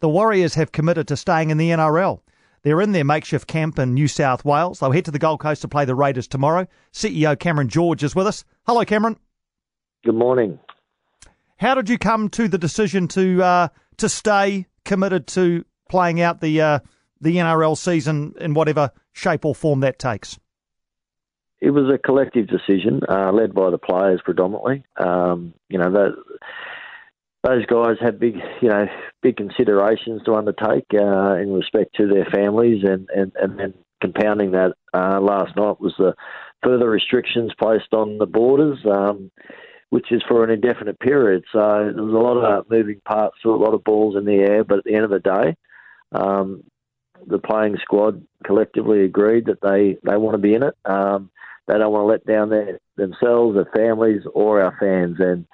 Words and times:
the 0.00 0.08
Warriors 0.08 0.54
have 0.54 0.72
committed 0.72 1.08
to 1.08 1.16
staying 1.16 1.50
in 1.50 1.58
the 1.58 1.70
NRL. 1.70 2.20
They're 2.62 2.80
in 2.80 2.92
their 2.92 3.04
makeshift 3.04 3.46
camp 3.46 3.78
in 3.78 3.94
New 3.94 4.08
South 4.08 4.44
Wales. 4.44 4.80
They'll 4.80 4.90
head 4.90 5.06
to 5.06 5.10
the 5.10 5.18
Gold 5.18 5.40
Coast 5.40 5.62
to 5.62 5.68
play 5.68 5.84
the 5.84 5.94
Raiders 5.94 6.28
tomorrow. 6.28 6.66
CEO 6.92 7.38
Cameron 7.38 7.68
George 7.68 8.02
is 8.02 8.14
with 8.14 8.26
us. 8.26 8.44
Hello, 8.66 8.84
Cameron. 8.84 9.18
Good 10.04 10.14
morning. 10.14 10.58
How 11.56 11.74
did 11.74 11.88
you 11.88 11.98
come 11.98 12.28
to 12.30 12.48
the 12.48 12.58
decision 12.58 13.08
to 13.08 13.42
uh, 13.42 13.68
to 13.98 14.08
stay 14.08 14.66
committed 14.84 15.26
to 15.28 15.64
playing 15.88 16.20
out 16.20 16.40
the 16.40 16.60
uh, 16.60 16.78
the 17.20 17.36
NRL 17.36 17.76
season 17.76 18.34
in 18.40 18.54
whatever 18.54 18.90
shape 19.12 19.44
or 19.44 19.54
form 19.54 19.80
that 19.80 19.98
takes? 19.98 20.38
It 21.60 21.70
was 21.70 21.92
a 21.92 21.98
collective 21.98 22.46
decision 22.46 23.00
uh, 23.06 23.32
led 23.32 23.52
by 23.52 23.70
the 23.70 23.76
players 23.76 24.22
predominantly. 24.24 24.84
Um, 24.96 25.52
you 25.68 25.78
know, 25.78 25.90
that, 25.92 26.12
those 27.42 27.64
guys 27.66 27.96
have 28.00 28.18
big, 28.18 28.36
you 28.60 28.68
know, 28.68 28.86
big 29.22 29.36
considerations 29.36 30.22
to 30.24 30.34
undertake 30.34 30.86
uh, 30.94 31.36
in 31.36 31.52
respect 31.52 31.94
to 31.96 32.06
their 32.06 32.26
families, 32.26 32.84
and 32.84 33.08
and 33.14 33.32
and 33.36 33.58
then 33.58 33.74
compounding 34.00 34.52
that 34.52 34.74
uh, 34.94 35.20
last 35.20 35.56
night 35.56 35.80
was 35.80 35.94
the 35.98 36.14
further 36.62 36.88
restrictions 36.88 37.52
placed 37.58 37.92
on 37.92 38.18
the 38.18 38.26
borders. 38.26 38.78
Um, 38.84 39.30
which 39.90 40.12
is 40.12 40.22
for 40.28 40.44
an 40.44 40.50
indefinite 40.50 40.98
period. 41.00 41.44
So 41.52 41.58
there's 41.58 41.96
a 41.96 42.00
lot 42.00 42.36
of 42.36 42.70
moving 42.70 43.00
parts, 43.04 43.36
a 43.44 43.48
lot 43.48 43.74
of 43.74 43.82
balls 43.82 44.16
in 44.16 44.24
the 44.24 44.36
air. 44.36 44.62
But 44.62 44.78
at 44.78 44.84
the 44.84 44.94
end 44.94 45.04
of 45.04 45.10
the 45.10 45.18
day, 45.18 45.56
um, 46.12 46.62
the 47.26 47.38
playing 47.38 47.76
squad 47.82 48.24
collectively 48.44 49.04
agreed 49.04 49.46
that 49.46 49.60
they, 49.60 49.98
they 50.08 50.16
want 50.16 50.34
to 50.34 50.38
be 50.38 50.54
in 50.54 50.62
it. 50.62 50.76
Um, 50.84 51.30
they 51.66 51.76
don't 51.76 51.92
want 51.92 52.02
to 52.02 52.06
let 52.06 52.24
down 52.24 52.50
their, 52.50 52.78
themselves, 52.96 53.56
their 53.56 53.70
families, 53.74 54.22
or 54.32 54.62
our 54.62 54.76
fans. 54.78 55.16
And 55.18 55.46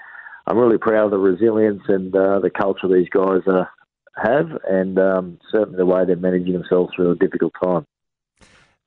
I'm 0.47 0.59
really 0.59 0.79
proud 0.79 1.07
of 1.07 1.11
the 1.11 1.19
resilience 1.19 1.83
and 1.89 2.15
uh, 2.15 2.39
the 2.39 2.51
culture 2.51 2.89
these 2.89 3.09
guys 3.09 3.43
uh, 3.47 3.65
have, 4.17 4.51
and 4.69 4.99
um, 4.99 5.39
certainly 5.51 5.77
the 5.77 5.87
way 5.87 6.05
they're 6.05 6.17
managing 6.17 6.53
themselves 6.53 6.93
through 6.95 7.13
a 7.13 7.17
difficult 7.17 7.53
time. 7.63 7.85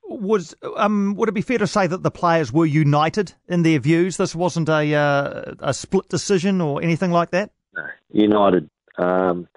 Was 0.04 0.56
um, 0.76 1.14
would 1.16 1.30
it 1.30 1.34
be 1.34 1.42
fair 1.42 1.60
to 1.60 1.68
say 1.68 1.86
that 1.86 2.02
the 2.02 2.10
players 2.10 2.52
were 2.52 2.66
united 2.66 3.34
in 3.48 3.62
their 3.62 3.78
views? 3.78 4.18
This 4.18 4.34
wasn't 4.34 4.68
a 4.68 4.96
uh, 4.96 5.54
a 5.60 5.74
split 5.74 6.10
decision 6.10 6.62
or 6.62 6.82
anything 6.82 7.12
like 7.12 7.30
that. 7.32 7.52
United. 8.12 8.70
Um, 8.98 9.48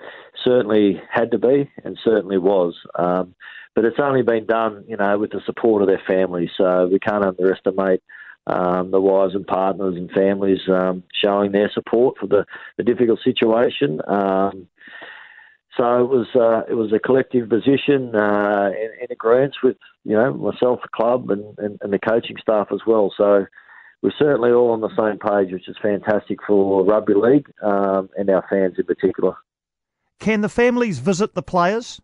certainly 0.44 1.00
had 1.10 1.30
to 1.30 1.38
be, 1.38 1.70
and 1.84 1.98
certainly 2.04 2.36
was. 2.36 2.74
Um, 2.96 3.34
but 3.74 3.84
it's 3.86 3.98
only 3.98 4.22
been 4.22 4.44
done, 4.44 4.84
you 4.86 4.96
know, 4.96 5.18
with 5.18 5.30
the 5.30 5.40
support 5.46 5.80
of 5.80 5.88
their 5.88 6.02
families. 6.06 6.50
So 6.56 6.88
we 6.90 6.98
can't 6.98 7.24
underestimate 7.24 8.02
um, 8.46 8.90
the 8.90 9.00
wives 9.00 9.34
and 9.34 9.46
partners 9.46 9.94
and 9.96 10.10
families 10.10 10.60
um, 10.68 11.02
showing 11.22 11.52
their 11.52 11.70
support 11.72 12.16
for 12.18 12.26
the, 12.26 12.44
the 12.76 12.84
difficult 12.84 13.20
situation. 13.22 14.00
Um, 14.06 14.68
so 15.76 16.04
it 16.04 16.08
was 16.08 16.26
uh, 16.34 16.70
it 16.70 16.74
was 16.74 16.92
a 16.92 16.98
collective 16.98 17.48
position 17.48 18.14
uh, 18.14 18.70
in, 18.70 18.90
in 19.02 19.06
agreement 19.10 19.56
with 19.62 19.76
you 20.04 20.14
know 20.14 20.34
myself, 20.34 20.80
the 20.82 20.88
club, 20.94 21.30
and, 21.30 21.58
and, 21.58 21.78
and, 21.80 21.92
the 21.92 21.98
coaching 21.98 22.36
staff 22.40 22.68
as 22.72 22.80
well. 22.86 23.12
So 23.16 23.46
we're 24.02 24.12
certainly 24.18 24.50
all 24.50 24.72
on 24.72 24.82
the 24.82 24.94
same 24.96 25.18
page, 25.18 25.50
which 25.52 25.68
is 25.68 25.76
fantastic 25.80 26.40
for 26.46 26.84
rugby 26.84 27.14
league 27.14 27.50
um, 27.62 28.10
and 28.18 28.28
our 28.28 28.44
fans 28.50 28.74
in 28.76 28.84
particular. 28.84 29.34
Can 30.20 30.42
the 30.42 30.48
families 30.48 30.98
visit 30.98 31.34
the 31.34 31.42
players? 31.42 32.00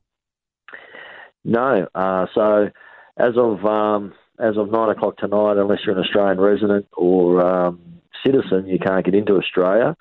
No. 1.44 1.88
Uh, 1.94 2.26
so 2.34 2.70
as 3.18 3.36
of 3.36 3.64
um, 3.66 4.14
as 4.38 4.56
of 4.56 4.70
nine 4.70 4.90
o'clock 4.90 5.16
tonight, 5.16 5.56
unless 5.56 5.80
you're 5.84 5.96
an 5.96 6.04
Australian 6.04 6.40
resident 6.40 6.86
or 6.96 7.44
um, 7.44 7.80
citizen, 8.24 8.66
you 8.66 8.78
can't 8.78 9.04
get 9.04 9.14
into 9.14 9.36
Australia. 9.36 9.96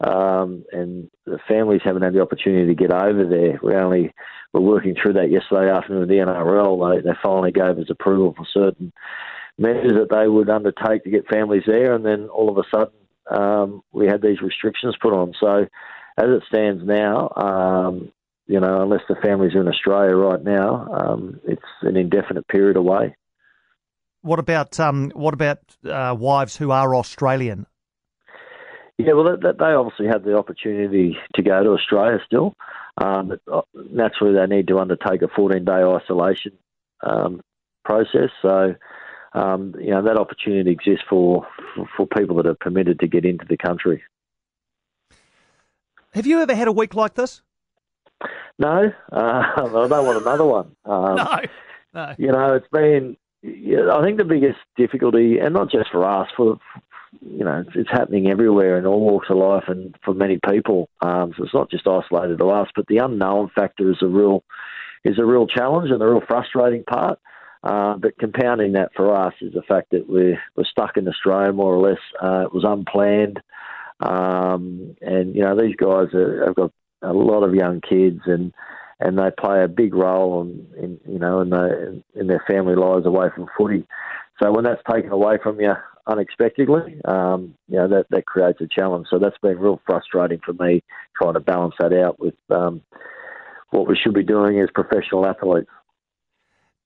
Um, 0.00 0.64
and 0.72 1.10
the 1.26 1.38
families 1.46 1.82
haven't 1.84 2.02
had 2.02 2.14
the 2.14 2.22
opportunity 2.22 2.66
to 2.66 2.74
get 2.74 2.92
over 2.92 3.26
there. 3.26 3.60
We 3.62 3.74
only 3.74 4.14
were 4.52 4.60
working 4.60 4.94
through 5.00 5.14
that 5.14 5.30
yesterday 5.30 5.70
afternoon 5.70 6.00
with 6.00 6.08
the 6.08 6.14
NRL. 6.14 6.96
They, 6.96 7.02
they 7.02 7.16
finally 7.22 7.52
gave 7.52 7.78
us 7.78 7.90
approval 7.90 8.34
for 8.34 8.46
certain 8.52 8.92
measures 9.58 9.92
that 9.92 10.08
they 10.10 10.26
would 10.26 10.48
undertake 10.48 11.04
to 11.04 11.10
get 11.10 11.28
families 11.28 11.64
there, 11.66 11.94
and 11.94 12.04
then 12.04 12.28
all 12.28 12.48
of 12.48 12.56
a 12.56 12.68
sudden 12.70 12.94
um, 13.30 13.82
we 13.92 14.06
had 14.06 14.22
these 14.22 14.40
restrictions 14.40 14.96
put 15.00 15.12
on. 15.12 15.34
So 15.38 15.66
as 16.16 16.26
it 16.26 16.42
stands 16.48 16.82
now, 16.84 17.30
um, 17.36 18.10
you 18.46 18.58
know, 18.58 18.82
unless 18.82 19.02
the 19.08 19.16
families 19.22 19.54
are 19.54 19.60
in 19.60 19.68
Australia 19.68 20.16
right 20.16 20.42
now, 20.42 20.88
um, 20.92 21.40
it's 21.46 21.62
an 21.82 21.96
indefinite 21.96 22.48
period 22.48 22.76
away. 22.76 23.14
What 24.22 24.38
about 24.38 24.78
um, 24.78 25.10
what 25.14 25.34
about 25.34 25.58
uh, 25.84 26.14
wives 26.18 26.56
who 26.56 26.70
are 26.70 26.94
Australian? 26.94 27.66
Yeah, 28.98 29.14
well, 29.14 29.24
that, 29.24 29.40
that 29.42 29.58
they 29.58 29.72
obviously 29.72 30.08
have 30.08 30.24
the 30.24 30.36
opportunity 30.36 31.16
to 31.34 31.42
go 31.42 31.62
to 31.62 31.70
Australia 31.70 32.18
still, 32.26 32.52
um, 33.02 33.28
but 33.28 33.40
uh, 33.50 33.62
naturally 33.90 34.34
they 34.34 34.54
need 34.54 34.68
to 34.68 34.78
undertake 34.78 35.22
a 35.22 35.26
14-day 35.26 35.72
isolation 35.72 36.52
um, 37.02 37.40
process. 37.82 38.28
So, 38.42 38.74
um, 39.32 39.74
you 39.80 39.90
know, 39.90 40.02
that 40.02 40.18
opportunity 40.18 40.70
exists 40.70 41.04
for, 41.08 41.46
for 41.74 41.88
for 41.96 42.06
people 42.06 42.36
that 42.36 42.46
are 42.46 42.56
permitted 42.60 43.00
to 43.00 43.06
get 43.06 43.24
into 43.24 43.46
the 43.48 43.56
country. 43.56 44.02
Have 46.12 46.26
you 46.26 46.40
ever 46.40 46.54
had 46.54 46.68
a 46.68 46.72
week 46.72 46.94
like 46.94 47.14
this? 47.14 47.40
No, 48.58 48.92
uh, 49.12 49.16
I 49.56 49.86
don't 49.88 50.06
want 50.06 50.20
another 50.20 50.44
one. 50.44 50.76
Um, 50.84 51.16
no, 51.16 51.40
no. 51.94 52.14
You 52.18 52.32
know, 52.32 52.54
it's 52.54 52.68
been. 52.68 53.16
Yeah, 53.42 53.94
I 53.94 54.02
think 54.04 54.18
the 54.18 54.24
biggest 54.24 54.58
difficulty, 54.76 55.38
and 55.38 55.54
not 55.54 55.70
just 55.70 55.90
for 55.90 56.04
us, 56.04 56.28
for 56.36 56.58
you 57.20 57.44
know, 57.44 57.64
it's, 57.66 57.74
it's 57.74 57.90
happening 57.90 58.28
everywhere 58.28 58.78
in 58.78 58.86
all 58.86 59.00
walks 59.00 59.28
of 59.30 59.36
life 59.36 59.64
and 59.68 59.96
for 60.04 60.14
many 60.14 60.38
people. 60.48 60.88
Um, 61.00 61.32
so 61.36 61.44
it's 61.44 61.54
not 61.54 61.70
just 61.70 61.86
isolated 61.86 62.38
to 62.38 62.50
us, 62.50 62.68
but 62.76 62.86
the 62.86 62.98
unknown 62.98 63.50
factor 63.54 63.90
is 63.90 63.98
a 64.02 64.06
real 64.06 64.44
is 65.04 65.18
a 65.18 65.24
real 65.24 65.46
challenge 65.46 65.90
and 65.90 66.02
a 66.02 66.06
real 66.06 66.22
frustrating 66.26 66.84
part. 66.84 67.18
Uh, 67.62 67.96
but 67.96 68.16
compounding 68.18 68.72
that 68.72 68.90
for 68.96 69.14
us 69.14 69.34
is 69.40 69.52
the 69.52 69.62
fact 69.62 69.90
that 69.90 70.08
we're 70.08 70.40
we're 70.56 70.64
stuck 70.64 70.96
in 70.96 71.08
Australia 71.08 71.52
more 71.52 71.74
or 71.74 71.88
less. 71.88 72.00
Uh, 72.22 72.44
it 72.44 72.54
was 72.54 72.64
unplanned, 72.66 73.40
um, 74.00 74.96
and 75.02 75.34
you 75.34 75.42
know 75.42 75.56
these 75.56 75.76
guys 75.76 76.08
have 76.12 76.54
got 76.54 76.72
a 77.02 77.12
lot 77.12 77.42
of 77.42 77.54
young 77.54 77.80
kids, 77.80 78.20
and 78.26 78.54
and 79.00 79.18
they 79.18 79.30
play 79.38 79.64
a 79.64 79.68
big 79.68 79.94
role 79.94 80.42
in, 80.42 80.66
in 80.76 81.00
you 81.12 81.18
know 81.18 81.40
in, 81.40 81.50
the, 81.50 82.02
in 82.14 82.26
their 82.26 82.44
family 82.46 82.76
lives 82.76 83.06
away 83.06 83.28
from 83.34 83.48
footy. 83.56 83.86
So 84.42 84.52
when 84.52 84.64
that's 84.64 84.82
taken 84.90 85.10
away 85.10 85.38
from 85.42 85.60
you 85.60 85.72
unexpectedly, 86.06 87.00
um, 87.06 87.54
you 87.68 87.76
know 87.76 87.88
that 87.88 88.06
that 88.10 88.26
creates 88.26 88.60
a 88.60 88.68
challenge. 88.68 89.06
So 89.10 89.18
that's 89.18 89.38
been 89.38 89.58
real 89.58 89.80
frustrating 89.86 90.40
for 90.44 90.52
me 90.52 90.82
trying 91.20 91.34
to 91.34 91.40
balance 91.40 91.74
that 91.80 91.92
out 91.92 92.20
with 92.20 92.34
um, 92.50 92.82
what 93.70 93.88
we 93.88 93.96
should 93.96 94.14
be 94.14 94.22
doing 94.22 94.60
as 94.60 94.68
professional 94.74 95.26
athletes. 95.26 95.70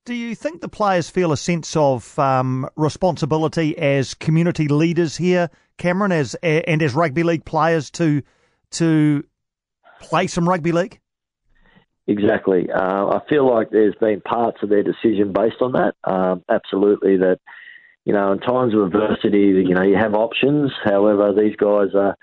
Do 0.04 0.14
you 0.14 0.34
think 0.34 0.60
the 0.60 0.68
players 0.68 1.08
feel 1.08 1.32
a 1.32 1.36
sense 1.36 1.74
of 1.76 2.18
um, 2.18 2.68
responsibility 2.76 3.76
as 3.78 4.12
community 4.12 4.68
leaders 4.68 5.16
here, 5.16 5.48
Cameron, 5.78 6.12
as 6.12 6.34
and 6.42 6.82
as 6.82 6.94
rugby 6.94 7.22
league 7.22 7.44
players 7.44 7.90
to 7.92 8.22
to 8.72 9.24
play 10.00 10.26
some 10.26 10.48
rugby 10.48 10.72
league? 10.72 11.00
Exactly. 12.06 12.68
Uh, 12.70 13.06
I 13.08 13.20
feel 13.28 13.48
like 13.48 13.70
there's 13.70 13.94
been 13.94 14.20
parts 14.20 14.58
of 14.62 14.68
their 14.68 14.82
decision 14.82 15.32
based 15.32 15.62
on 15.62 15.72
that. 15.72 15.94
Um, 16.04 16.44
absolutely, 16.50 17.16
that 17.18 17.38
you 18.04 18.12
know, 18.12 18.32
in 18.32 18.40
times 18.40 18.74
of 18.74 18.82
adversity, 18.82 19.64
you 19.66 19.74
know, 19.74 19.82
you 19.82 19.96
have 19.96 20.14
options. 20.14 20.70
However, 20.84 21.32
these 21.32 21.56
guys 21.56 21.94
are, 21.94 22.14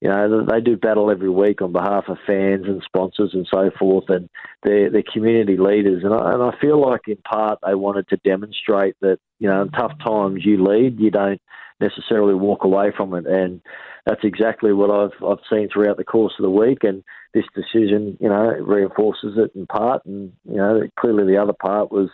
you 0.00 0.08
know, 0.08 0.46
they 0.46 0.60
do 0.60 0.76
battle 0.76 1.10
every 1.10 1.30
week 1.30 1.60
on 1.60 1.72
behalf 1.72 2.04
of 2.06 2.18
fans 2.24 2.66
and 2.66 2.80
sponsors 2.84 3.30
and 3.32 3.48
so 3.52 3.70
forth, 3.76 4.04
and 4.08 4.28
they're, 4.62 4.90
they're 4.90 5.02
community 5.12 5.56
leaders. 5.56 6.04
And 6.04 6.14
I, 6.14 6.34
and 6.34 6.42
I 6.42 6.56
feel 6.60 6.80
like, 6.80 7.08
in 7.08 7.16
part, 7.16 7.58
they 7.66 7.74
wanted 7.74 8.06
to 8.10 8.16
demonstrate 8.18 8.94
that, 9.00 9.18
you 9.40 9.48
know, 9.48 9.62
in 9.62 9.70
tough 9.70 9.94
times, 10.06 10.44
you 10.44 10.62
lead, 10.62 11.00
you 11.00 11.10
don't 11.10 11.40
necessarily 11.80 12.34
walk 12.34 12.64
away 12.64 12.92
from 12.96 13.14
it. 13.14 13.26
And 13.26 13.60
that's 14.06 14.24
exactly 14.24 14.72
what 14.72 14.90
I've 14.90 15.24
I've 15.24 15.44
seen 15.50 15.68
throughout 15.68 15.96
the 15.96 16.04
course 16.04 16.34
of 16.38 16.42
the 16.42 16.50
week, 16.50 16.78
and 16.82 17.02
this 17.34 17.44
decision, 17.54 18.16
you 18.20 18.28
know, 18.28 18.50
reinforces 18.60 19.36
it 19.36 19.52
in 19.54 19.66
part. 19.66 20.04
And 20.06 20.32
you 20.48 20.56
know, 20.56 20.82
clearly 20.98 21.24
the 21.24 21.40
other 21.40 21.52
part 21.52 21.90
was, 21.90 22.08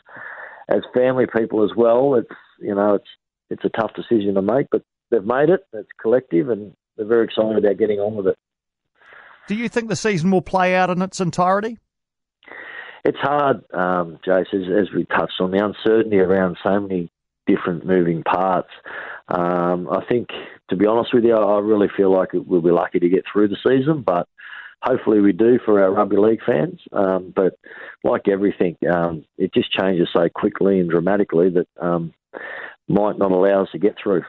as 0.68 0.82
family 0.94 1.26
people 1.26 1.64
as 1.64 1.70
well. 1.76 2.14
It's 2.14 2.34
you 2.60 2.74
know, 2.74 2.94
it's 2.94 3.08
it's 3.50 3.64
a 3.64 3.80
tough 3.80 3.92
decision 3.94 4.34
to 4.34 4.42
make, 4.42 4.68
but 4.70 4.82
they've 5.10 5.24
made 5.24 5.50
it. 5.50 5.66
It's 5.72 5.90
collective, 6.00 6.48
and 6.48 6.74
they're 6.96 7.06
very 7.06 7.24
excited 7.24 7.58
about 7.58 7.78
getting 7.78 8.00
on 8.00 8.16
with 8.16 8.28
it. 8.28 8.38
Do 9.48 9.54
you 9.54 9.68
think 9.68 9.88
the 9.88 9.96
season 9.96 10.30
will 10.30 10.42
play 10.42 10.74
out 10.74 10.88
in 10.88 11.02
its 11.02 11.20
entirety? 11.20 11.78
It's 13.04 13.18
hard, 13.18 13.64
um, 13.74 14.18
Jace, 14.24 14.54
as, 14.54 14.88
as 14.88 14.94
we 14.94 15.04
touched 15.06 15.40
on 15.40 15.50
the 15.50 15.62
uncertainty 15.62 16.18
around 16.18 16.56
so 16.62 16.78
many 16.80 17.10
different 17.46 17.84
moving 17.84 18.22
parts. 18.22 18.70
Um, 19.28 19.88
I 19.90 20.04
think, 20.08 20.28
to 20.70 20.76
be 20.76 20.86
honest 20.86 21.14
with 21.14 21.24
you, 21.24 21.34
I 21.34 21.58
really 21.60 21.88
feel 21.96 22.12
like 22.12 22.30
we'll 22.32 22.60
be 22.60 22.70
lucky 22.70 22.98
to 22.98 23.08
get 23.08 23.24
through 23.30 23.48
the 23.48 23.56
season, 23.62 24.02
but 24.02 24.28
hopefully 24.82 25.20
we 25.20 25.32
do 25.32 25.58
for 25.64 25.82
our 25.82 25.92
rugby 25.92 26.16
league 26.16 26.40
fans. 26.44 26.80
Um, 26.92 27.32
but 27.34 27.58
like 28.04 28.28
everything, 28.28 28.76
um, 28.92 29.24
it 29.38 29.54
just 29.54 29.72
changes 29.72 30.08
so 30.12 30.28
quickly 30.34 30.80
and 30.80 30.90
dramatically 30.90 31.50
that 31.50 31.68
um, 31.80 32.12
might 32.88 33.18
not 33.18 33.32
allow 33.32 33.62
us 33.62 33.68
to 33.72 33.78
get 33.78 33.96
through. 34.02 34.24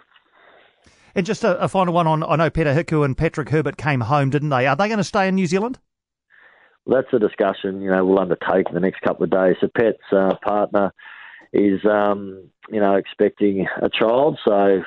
And 1.16 1.26
just 1.26 1.44
a, 1.44 1.60
a, 1.60 1.68
final 1.68 1.94
one 1.94 2.08
on 2.08 2.24
I 2.24 2.36
know 2.38 2.50
Peter 2.50 2.74
Hiku 2.74 3.06
and 3.06 3.16
Patrick 3.16 3.50
Herbert 3.50 3.78
came 3.78 4.02
home, 4.02 4.32
didn't 4.32 4.50
they? 4.50 4.66
Are 4.66 4.76
they 4.76 4.88
going 4.88 4.98
to 4.98 5.04
stay 5.04 5.28
in 5.28 5.36
New 5.36 5.46
Zealand? 5.46 5.80
that's 6.86 7.08
a 7.14 7.20
discussion 7.20 7.82
you 7.82 7.90
know 7.90 8.04
we'll 8.04 8.20
undertake 8.20 8.68
in 8.68 8.74
the 8.74 8.80
next 8.80 9.02
couple 9.02 9.24
of 9.24 9.30
days. 9.30 9.56
So 9.62 9.68
Pet's 9.76 9.98
uh, 10.12 10.36
partner 10.44 10.94
is 11.54 11.86
um, 11.86 12.50
you 12.70 12.80
know 12.80 12.96
expecting 12.96 13.68
a 13.82 13.90
child, 13.90 14.40
so 14.46 14.84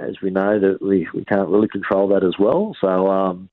as 0.00 0.16
we 0.22 0.30
know 0.30 0.58
that 0.58 0.82
we, 0.82 1.06
we 1.14 1.24
can't 1.24 1.48
really 1.48 1.68
control 1.68 2.08
that 2.08 2.24
as 2.24 2.34
well. 2.38 2.74
So 2.80 3.08
um, 3.08 3.50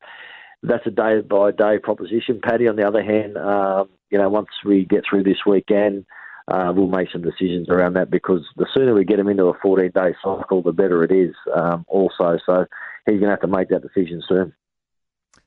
that's 0.64 0.88
a 0.88 0.92
day 0.92 1.22
by 1.22 1.52
day 1.52 1.78
proposition. 1.78 2.40
Paddy, 2.42 2.68
on 2.68 2.78
the 2.78 2.88
other 2.88 3.04
hand, 3.04 3.38
um, 3.38 3.90
you 4.10 4.18
know 4.18 4.30
once 4.30 4.50
we 4.64 4.86
get 4.86 5.04
through 5.08 5.24
this 5.24 5.46
weekend. 5.46 6.06
Uh, 6.48 6.72
we'll 6.76 6.86
make 6.86 7.08
some 7.12 7.24
decisions 7.24 7.68
around 7.70 7.94
that 7.94 8.12
because 8.12 8.46
the 8.56 8.68
sooner 8.72 8.94
we 8.94 9.04
get 9.04 9.18
him 9.18 9.28
into 9.28 9.46
a 9.46 9.58
14 9.64 9.90
day 9.96 10.14
cycle, 10.24 10.62
the 10.62 10.72
better 10.72 11.04
it 11.04 11.12
is. 11.12 11.34
Um, 11.52 11.84
also, 11.88 12.38
so 12.46 12.68
he's 13.08 13.20
going 13.20 13.22
to 13.22 13.30
have 13.32 13.42
to 13.42 13.48
make 13.48 13.70
that 13.70 13.82
decision 13.82 14.22
soon. 14.30 14.54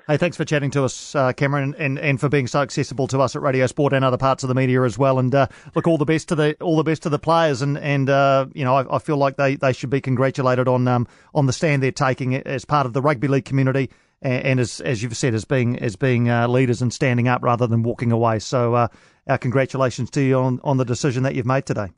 Hey, 0.09 0.17
thanks 0.17 0.39
for 0.39 0.47
chatting 0.47 0.71
to 0.71 0.85
us, 0.85 1.15
uh, 1.15 1.35
Cameron, 1.35 1.75
and, 1.77 1.99
and 1.99 2.19
for 2.19 2.31
being 2.31 2.47
so 2.47 2.63
accessible 2.63 3.07
to 3.09 3.21
us 3.21 3.37
at 3.37 3.43
Radio 3.43 3.67
Sport 3.67 3.93
and 3.93 4.03
other 4.03 4.17
parts 4.17 4.43
of 4.43 4.49
the 4.49 4.55
media 4.55 4.83
as 4.85 4.97
well. 4.97 5.19
And 5.19 5.35
uh, 5.35 5.49
look, 5.75 5.87
all 5.87 5.99
the 5.99 6.07
best 6.07 6.29
to 6.29 6.35
the 6.35 6.57
all 6.63 6.79
the 6.79 6.83
best 6.83 7.03
to 7.03 7.11
the 7.11 7.19
players, 7.19 7.61
and 7.61 7.77
and 7.77 8.09
uh, 8.09 8.47
you 8.55 8.65
know 8.65 8.75
I, 8.75 8.97
I, 8.97 9.01
feel 9.01 9.19
like 9.19 9.37
they, 9.37 9.57
they 9.57 9.75
should 9.75 9.91
be 9.91 10.01
congratulated 10.01 10.67
on 10.67 10.89
um, 10.89 11.07
on 11.35 11.45
the 11.45 11.53
stand 11.53 11.83
they're 11.83 11.93
taking 11.93 12.35
as 12.37 12.65
part 12.65 12.87
of 12.87 12.95
the 12.95 13.03
rugby 13.03 13.29
league 13.29 13.45
community, 13.45 13.91
and, 14.23 14.45
and 14.45 14.61
as 14.61 14.81
as 14.81 15.03
you've 15.03 15.15
said, 15.15 15.35
as 15.35 15.45
being 15.45 15.79
as 15.79 15.95
being 15.95 16.31
uh, 16.31 16.49
leaders 16.49 16.81
and 16.81 16.91
standing 16.91 17.29
up 17.29 17.43
rather 17.43 17.67
than 17.67 17.83
walking 17.83 18.11
away. 18.11 18.39
So 18.39 18.73
uh, 18.73 18.89
our 19.27 19.37
congratulations 19.37 20.09
to 20.13 20.23
you 20.23 20.39
on 20.39 20.59
on 20.65 20.79
the 20.79 20.87
decision 20.87 21.25
that 21.25 21.35
you've 21.35 21.45
made 21.45 21.67
today. 21.67 21.89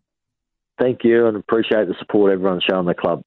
Thank 0.81 1.05
you, 1.05 1.29
and 1.29 1.37
appreciate 1.37 1.87
the 1.87 1.95
support 2.01 2.33
everyone's 2.33 2.65
shown 2.69 2.87
the 2.87 2.95
club. 2.95 3.23